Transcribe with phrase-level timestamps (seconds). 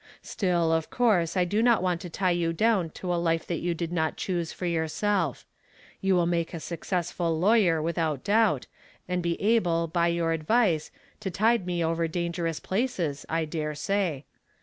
[0.23, 3.59] Still, of course I do not want to tie you down to a life that
[3.61, 5.45] you did not choose for youi self.
[6.01, 8.65] You will make a suc cessful lawyer, without doubt,
[9.07, 14.25] and be able by your advice to tide me over dangerous places, I dare say.